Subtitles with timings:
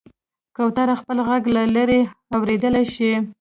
[0.55, 1.99] کوتره خپل غږ له لرې
[2.35, 3.11] اورېدلی شي.